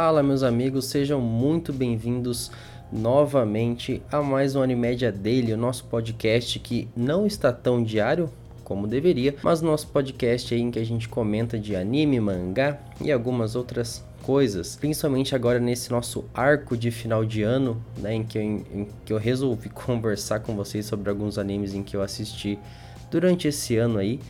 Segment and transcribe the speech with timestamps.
[0.00, 2.52] Fala, meus amigos, sejam muito bem-vindos
[2.92, 8.30] novamente a mais um Animédia Daily, o nosso podcast que não está tão diário
[8.62, 13.10] como deveria, mas nosso podcast aí em que a gente comenta de anime, mangá e
[13.10, 18.38] algumas outras coisas, principalmente agora nesse nosso arco de final de ano, né, em que
[18.38, 22.56] eu, em que eu resolvi conversar com vocês sobre alguns animes em que eu assisti
[23.10, 24.20] durante esse ano aí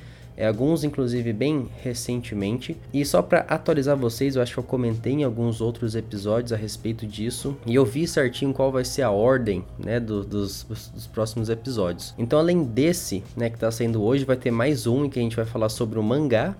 [0.46, 2.76] alguns inclusive bem recentemente.
[2.92, 6.56] E só para atualizar vocês, eu acho que eu comentei em alguns outros episódios a
[6.56, 11.06] respeito disso e eu vi certinho qual vai ser a ordem, né, do, dos, dos,
[11.06, 12.14] próximos episódios.
[12.18, 15.22] Então, além desse, né, que tá saindo hoje, vai ter mais um em que a
[15.22, 16.56] gente vai falar sobre o mangá,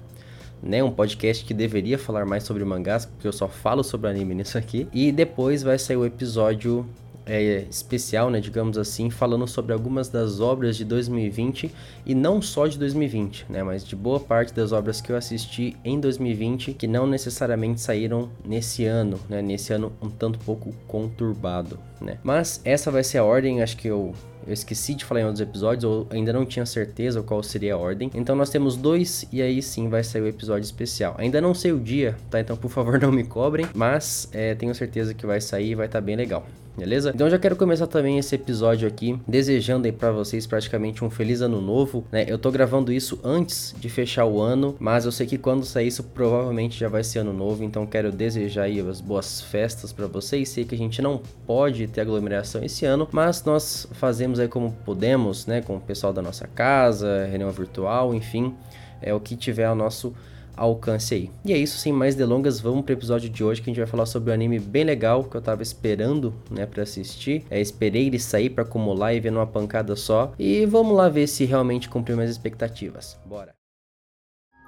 [0.62, 4.34] né, um podcast que deveria falar mais sobre mangás, porque eu só falo sobre anime
[4.36, 4.88] nisso aqui.
[4.92, 6.86] E depois vai sair o episódio
[7.28, 11.70] é, especial, né, digamos assim, falando sobre algumas das obras de 2020
[12.06, 15.76] e não só de 2020, né, mas de boa parte das obras que eu assisti
[15.84, 21.78] em 2020 que não necessariamente saíram nesse ano, né, nesse ano um tanto pouco conturbado,
[22.00, 22.18] né.
[22.24, 24.14] Mas essa vai ser a ordem, acho que eu
[24.48, 27.76] eu esqueci de falar em outros episódios, ou ainda não tinha certeza qual seria a
[27.76, 28.10] ordem.
[28.14, 31.14] Então nós temos dois e aí sim vai sair o episódio especial.
[31.18, 32.40] Ainda não sei o dia, tá?
[32.40, 35.86] Então por favor não me cobrem, mas é, tenho certeza que vai sair e vai
[35.86, 36.46] estar tá bem legal
[36.78, 37.10] beleza?
[37.14, 41.40] Então já quero começar também esse episódio aqui desejando aí para vocês praticamente um feliz
[41.40, 42.24] ano novo, né?
[42.28, 45.88] Eu tô gravando isso antes de fechar o ano, mas eu sei que quando sair
[45.88, 50.06] isso provavelmente já vai ser ano novo, então quero desejar aí as boas festas para
[50.06, 50.48] vocês.
[50.48, 54.72] Sei que a gente não pode ter aglomeração esse ano, mas nós fazemos aí como
[54.84, 58.54] podemos, né, com o pessoal da nossa casa, reunião virtual, enfim,
[59.00, 60.14] é o que tiver ao nosso
[60.56, 61.30] alcance aí.
[61.44, 63.86] E é isso, sem mais delongas, vamos pro episódio de hoje que a gente vai
[63.86, 67.44] falar sobre um anime bem legal que eu tava esperando, né, para assistir.
[67.48, 70.32] É, esperei ele sair para acumular e ver numa pancada só.
[70.38, 73.18] E vamos lá ver se realmente cumpriu minhas expectativas.
[73.24, 73.54] Bora.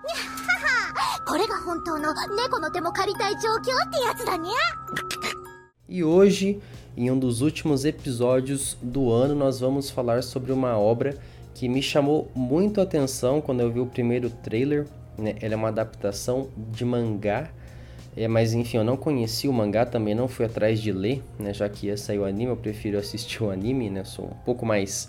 [5.89, 6.61] E hoje,
[7.03, 11.17] em um dos últimos episódios do ano, nós vamos falar sobre uma obra
[11.55, 14.87] que me chamou muito a atenção quando eu vi o primeiro trailer
[15.21, 15.37] né?
[15.41, 17.51] Ela é uma adaptação de mangá,
[18.17, 21.53] é, mas enfim, eu não conheci o mangá, também não fui atrás de ler, né?
[21.55, 24.05] Já que ia sair o anime, eu prefiro assistir o anime, né?
[24.05, 25.09] Sou um pouco mais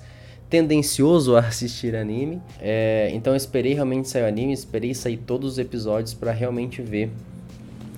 [0.50, 2.42] tendencioso a assistir anime.
[2.60, 7.10] É, então esperei realmente sair o anime, esperei sair todos os episódios para realmente ver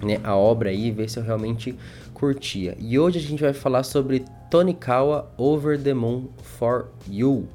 [0.04, 1.76] né, a obra aí, ver se eu realmente
[2.14, 2.76] curtia.
[2.80, 7.48] E hoje a gente vai falar sobre Tonikawa Over the Moon for You.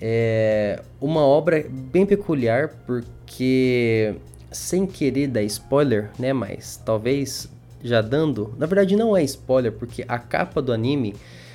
[0.00, 4.14] É uma obra bem peculiar porque
[4.50, 7.48] sem querer dar spoiler, né, mas talvez
[7.82, 11.14] já dando, na verdade não é spoiler porque a capa do anime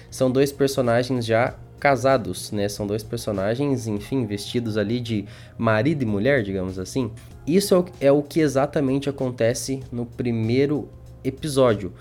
[0.09, 2.69] são dois personagens já casados, né?
[2.69, 5.25] São dois personagens, enfim, vestidos ali de
[5.57, 7.11] marido e mulher, digamos assim.
[7.45, 10.87] Isso é o, é o que exatamente acontece no primeiro
[11.23, 11.93] episódio.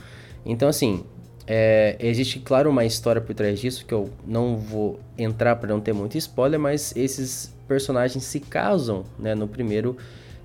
[0.45, 1.05] Então, assim,
[1.47, 5.81] é, existe, claro, uma história por trás disso que eu não vou entrar para não
[5.81, 9.97] ter muito spoiler, mas esses personagens se casam né, no primeiro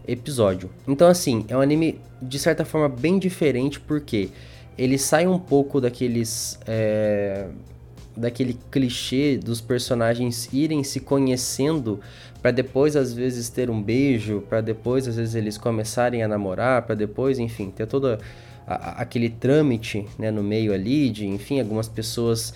[0.07, 0.69] episódio.
[0.87, 4.29] Então, assim, é um anime de certa forma bem diferente porque
[4.77, 6.59] ele sai um pouco daqueles.
[6.65, 7.47] É,
[8.15, 11.99] daquele clichê dos personagens irem se conhecendo
[12.41, 16.83] para depois às vezes ter um beijo, para depois às vezes eles começarem a namorar,
[16.83, 18.19] para depois, enfim, ter toda
[18.67, 22.53] a, aquele trâmite né, no meio ali, de enfim, algumas pessoas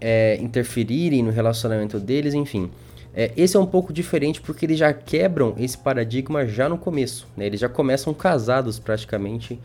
[0.00, 2.70] é, interferirem no relacionamento deles, enfim.
[3.14, 7.28] É, esse é um pouco diferente porque eles já quebram esse paradigma já no começo,
[7.36, 7.46] né?
[7.46, 9.58] Eles já começam casados praticamente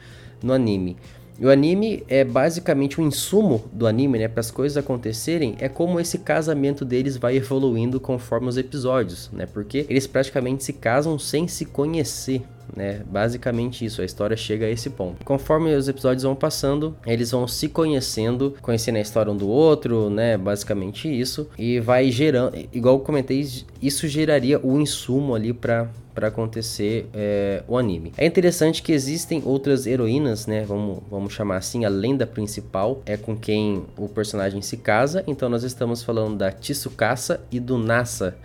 [0.43, 0.97] no anime.
[1.39, 4.27] E o anime é basicamente o um insumo do anime, né?
[4.27, 9.45] Para as coisas acontecerem, é como esse casamento deles vai evoluindo conforme os episódios, né?
[9.45, 12.41] Porque eles praticamente se casam sem se conhecer,
[12.75, 13.01] né?
[13.05, 15.23] Basicamente isso, a história chega a esse ponto.
[15.23, 20.09] Conforme os episódios vão passando, eles vão se conhecendo, conhecendo a história um do outro,
[20.09, 20.37] né?
[20.37, 21.47] Basicamente isso.
[21.57, 23.47] E vai gerando, igual eu comentei,
[23.81, 28.11] isso geraria o insumo ali para para acontecer é, o anime.
[28.17, 30.65] É interessante que existem outras heroínas, né?
[30.67, 35.23] Vamos, vamos chamar assim, a lenda principal é com quem o personagem se casa.
[35.27, 38.35] Então nós estamos falando da Tsukasa e do Nasa,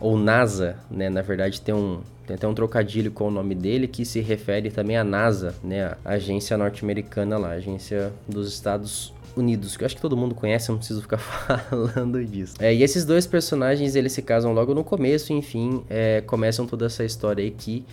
[0.00, 1.10] ou NASA, né?
[1.10, 4.70] Na verdade tem um, tem até um trocadilho com o nome dele que se refere
[4.70, 5.96] também à NASA, né?
[6.02, 10.68] A agência norte-americana lá, agência dos Estados Unidos, que eu acho que todo mundo conhece,
[10.68, 11.18] eu não preciso ficar
[11.70, 12.54] falando disso.
[12.60, 16.86] É, e esses dois personagens, eles se casam logo no começo, enfim, é, começam toda
[16.86, 17.84] essa história aí que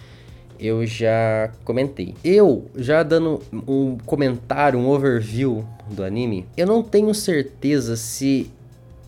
[0.59, 2.15] eu já comentei.
[2.23, 8.49] Eu, já dando um comentário, um overview do anime, eu não tenho certeza se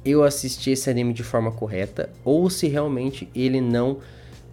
[0.06, 3.98] eu assisti esse anime de forma correta ou se realmente ele não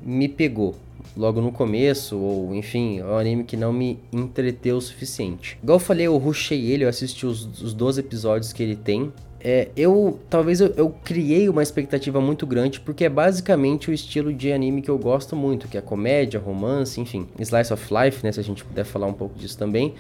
[0.05, 0.75] me pegou
[1.17, 5.59] logo no começo, ou enfim, é um anime que não me entreteu o suficiente.
[5.63, 9.13] Igual eu falei, eu rushei ele, eu assisti os, os 12 episódios que ele tem.
[9.41, 14.33] É, eu talvez eu, eu, criei uma expectativa muito grande porque é basicamente o estilo
[14.33, 18.33] de anime que eu gosto muito, que é comédia, romance, enfim, slice of life, né,
[18.33, 19.93] se a gente puder falar um pouco disso também.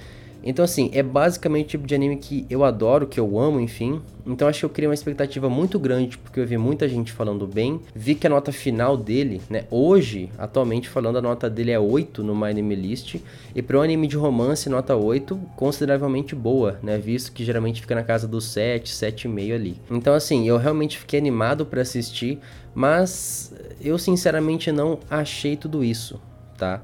[0.46, 4.02] Então, assim, é basicamente o tipo de anime que eu adoro, que eu amo, enfim.
[4.26, 7.46] Então, acho que eu criei uma expectativa muito grande, porque eu vi muita gente falando
[7.46, 7.80] bem.
[7.94, 12.22] Vi que a nota final dele, né, hoje, atualmente falando, a nota dele é 8
[12.22, 13.16] no My Anime List.
[13.54, 17.94] E para um anime de romance, nota 8, consideravelmente boa, né, visto que geralmente fica
[17.94, 19.80] na casa dos 7, 7,5 ali.
[19.90, 22.38] Então, assim, eu realmente fiquei animado para assistir,
[22.74, 26.20] mas eu sinceramente não achei tudo isso,
[26.58, 26.82] tá?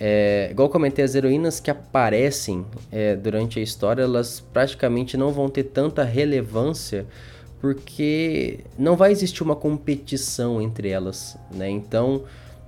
[0.00, 5.48] É, igual comentei, as heroínas que aparecem é, durante a história, elas praticamente não vão
[5.48, 7.06] ter tanta relevância
[7.60, 11.68] porque não vai existir uma competição entre elas, né?
[11.68, 12.22] Então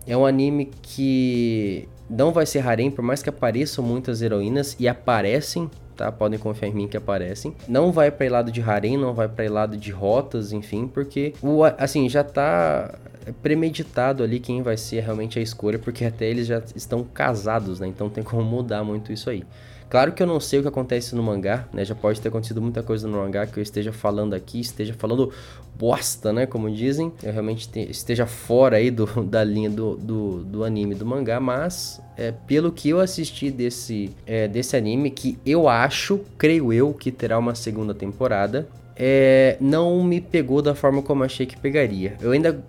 [0.07, 4.89] é um anime que não vai ser harem, por mais que apareçam muitas heroínas e
[4.89, 6.11] aparecem, tá?
[6.11, 7.55] Podem confiar em mim que aparecem.
[7.69, 11.63] Não vai para lado de harem, não vai para lado de rotas, enfim, porque o
[11.63, 12.99] assim já tá
[13.43, 17.87] premeditado ali quem vai ser realmente a escolha, porque até eles já estão casados, né?
[17.87, 19.45] Então tem como mudar muito isso aí.
[19.91, 21.85] Claro que eu não sei o que acontece no mangá, né?
[21.85, 25.33] Já pode ter acontecido muita coisa no mangá que eu esteja falando aqui, esteja falando
[25.77, 26.47] bosta, né?
[26.47, 27.13] Como dizem.
[27.21, 31.41] Eu realmente te, esteja fora aí do, da linha do, do, do, anime do mangá,
[31.41, 36.95] mas é, pelo que eu assisti desse, é, desse anime, que eu acho, creio eu,
[36.95, 42.17] que terá uma segunda temporada, é, não me pegou da forma como achei que pegaria.
[42.21, 42.63] Eu ainda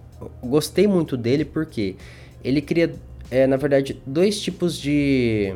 [0.44, 1.96] gostei muito dele porque
[2.44, 2.94] ele cria,
[3.30, 5.54] é, na verdade, dois tipos de.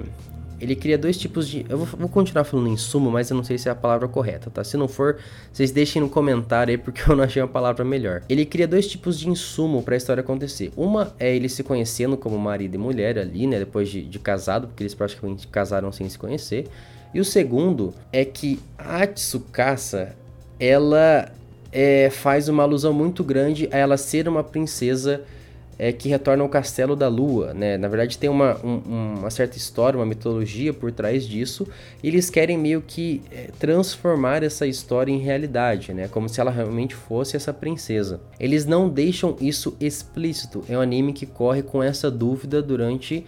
[0.59, 1.65] Ele cria dois tipos de.
[1.67, 4.07] Eu vou, vou, continuar falando em sumo, mas eu não sei se é a palavra
[4.07, 4.63] correta, tá?
[4.63, 5.17] Se não for,
[5.51, 8.21] vocês deixem no comentário aí, porque eu não achei uma palavra melhor.
[8.29, 10.71] Ele cria dois tipos de insumo para a história acontecer.
[10.77, 13.59] Uma é ele se conhecendo como marido e mulher ali, né?
[13.59, 16.68] Depois de, de casado, porque eles praticamente casaram sem se conhecer.
[17.13, 19.07] E o segundo é que a
[20.59, 21.31] ela
[21.71, 25.23] é, faz uma alusão muito grande a ela ser uma princesa
[25.77, 27.77] é, que retorna ao castelo da lua, né?
[27.77, 31.67] Na verdade tem uma, um, uma certa história, uma mitologia por trás disso,
[32.01, 36.07] e eles querem meio que é, transformar essa história em realidade, né?
[36.07, 38.21] Como se ela realmente fosse essa princesa.
[38.39, 43.25] Eles não deixam isso explícito, é um anime que corre com essa dúvida durante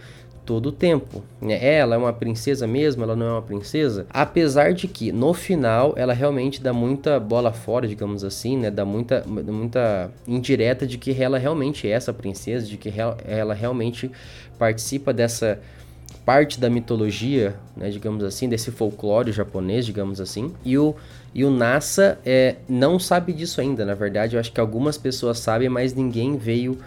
[0.48, 1.22] todo o tempo.
[1.42, 1.62] Né?
[1.62, 4.06] Ela é uma princesa mesmo, ela não é uma princesa.
[4.08, 8.70] Apesar de que no final ela realmente dá muita bola fora, digamos assim, né?
[8.70, 12.90] Dá muita, muita indireta de que ela realmente é essa princesa, de que
[13.26, 14.10] ela realmente
[14.58, 15.60] participa dessa
[16.24, 20.54] parte da mitologia, né, digamos assim, desse folclore japonês, digamos assim.
[20.64, 20.94] E o,
[21.34, 24.34] e o NASA é, não sabe disso ainda, na verdade.
[24.34, 26.78] Eu acho que algumas pessoas sabem, mas ninguém veio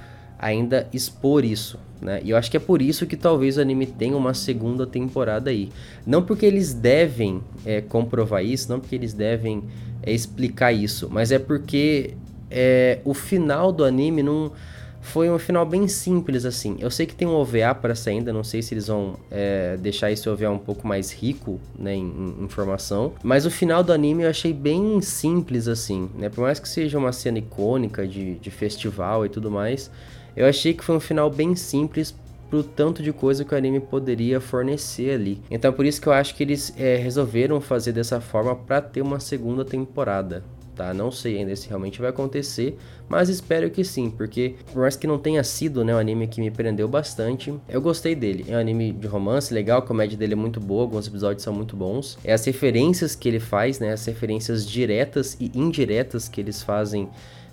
[0.41, 2.19] ainda expor isso, né?
[2.23, 5.51] E eu acho que é por isso que talvez o anime tenha uma segunda temporada
[5.51, 5.69] aí.
[6.05, 9.63] Não porque eles devem é, comprovar isso, não porque eles devem
[10.01, 12.15] é, explicar isso, mas é porque
[12.49, 14.51] é, o final do anime não
[15.01, 16.77] foi um final bem simples assim.
[16.79, 19.75] Eu sei que tem um OVA para essa ainda, não sei se eles vão é,
[19.77, 22.05] deixar esse OVA um pouco mais rico né, em,
[22.39, 26.29] em, informação, mas o final do anime eu achei bem simples assim, né?
[26.29, 29.91] Por mais que seja uma cena icônica de, de festival e tudo mais,
[30.35, 32.15] eu achei que foi um final bem simples
[32.49, 35.41] pro tanto de coisa que o anime poderia fornecer ali.
[35.49, 39.01] Então por isso que eu acho que eles é, resolveram fazer dessa forma para ter
[39.01, 40.43] uma segunda temporada.
[40.81, 40.95] Tá?
[40.95, 42.75] Não sei ainda se realmente vai acontecer,
[43.07, 46.41] mas espero que sim, porque por mais que não tenha sido né, um anime que
[46.41, 48.47] me prendeu bastante, eu gostei dele.
[48.47, 51.53] É um anime de romance legal, a comédia dele é muito boa, alguns episódios são
[51.53, 52.17] muito bons.
[52.23, 57.07] É as referências que ele faz, né, as referências diretas e indiretas que eles fazem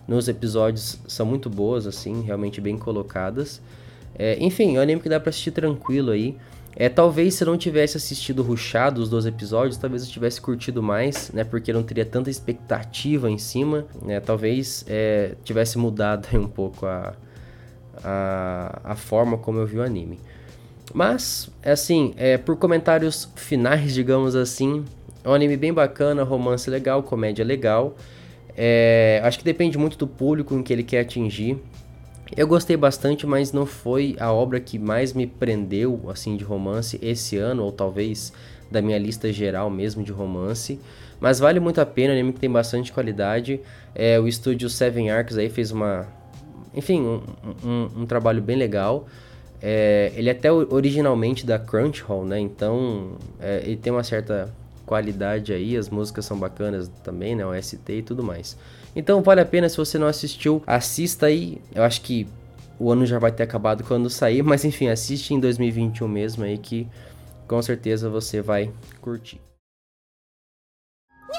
[0.07, 3.61] nos episódios são muito boas, assim, realmente bem colocadas.
[4.19, 6.35] É, enfim, é um anime que dá pra assistir tranquilo aí.
[6.81, 10.81] É, talvez se eu não tivesse assistido rushado os dois episódios, talvez eu tivesse curtido
[10.81, 11.43] mais, né?
[11.43, 14.21] Porque não teria tanta expectativa em cima, né?
[14.21, 17.15] Talvez é, tivesse mudado um pouco a,
[18.05, 20.21] a, a, forma como eu vi o anime.
[20.95, 24.85] Mas, é assim, é, por comentários finais, digamos assim,
[25.25, 27.97] é um anime bem bacana, romance legal, comédia legal.
[28.57, 31.59] É, acho que depende muito do público em que ele quer atingir.
[32.37, 36.99] Eu gostei bastante, mas não foi a obra que mais me prendeu assim de romance
[37.03, 38.33] esse ano, ou talvez
[38.71, 40.79] da minha lista geral mesmo de romance.
[41.21, 43.61] Mas vale muito a pena, anime que tem bastante qualidade.
[43.95, 46.07] É, o estúdio Seven Arcs aí fez uma.
[46.75, 47.23] Enfim, um,
[47.65, 49.07] um, um trabalho bem legal.
[49.61, 52.39] É, ele é até originalmente da Crunchyroll, né?
[52.39, 54.55] Então é, ele tem uma certa
[54.89, 57.45] qualidade aí, as músicas são bacanas também, né?
[57.45, 58.57] O ST e tudo mais.
[58.97, 61.61] Então vale a pena se você não assistiu, assista aí.
[61.75, 62.27] Eu acho que
[62.79, 66.57] o ano já vai ter acabado quando sair, mas enfim, assiste em 2021 mesmo aí
[66.57, 66.89] que
[67.47, 69.39] com certeza você vai curtir.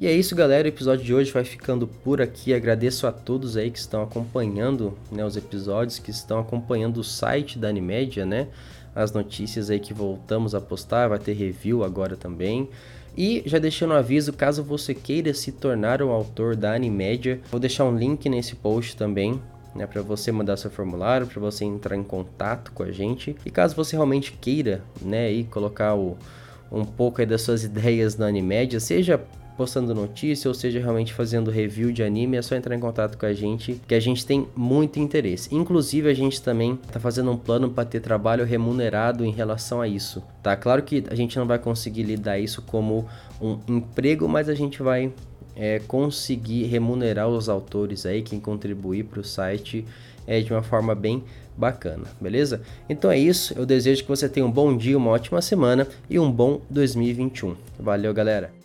[0.00, 0.64] E é isso, galera.
[0.64, 2.54] O episódio de hoje vai ficando por aqui.
[2.54, 7.58] Agradeço a todos aí que estão acompanhando né, os episódios, que estão acompanhando o site
[7.58, 8.48] da Animédia, né?
[8.94, 12.70] As notícias aí que voltamos a postar, vai ter review agora também.
[13.14, 17.60] E já deixando um aviso, caso você queira se tornar um autor da Animédia, vou
[17.60, 19.38] deixar um link nesse post também,
[19.74, 23.36] né, para você mandar seu formulário, para você entrar em contato com a gente.
[23.44, 26.16] E caso você realmente queira, né, e colocar o,
[26.72, 29.20] um pouco aí das suas ideias na Animédia, seja
[29.60, 33.26] postando notícia, ou seja, realmente fazendo review de anime, é só entrar em contato com
[33.26, 35.54] a gente, que a gente tem muito interesse.
[35.54, 39.86] Inclusive, a gente também tá fazendo um plano para ter trabalho remunerado em relação a
[39.86, 40.56] isso, tá?
[40.56, 43.06] Claro que a gente não vai conseguir lidar isso como
[43.38, 45.12] um emprego, mas a gente vai
[45.54, 49.84] é, conseguir remunerar os autores aí, quem contribuir para o site
[50.26, 51.22] é, de uma forma bem
[51.54, 52.62] bacana, beleza?
[52.88, 56.18] Então é isso, eu desejo que você tenha um bom dia, uma ótima semana e
[56.18, 57.54] um bom 2021.
[57.78, 58.59] Valeu, galera!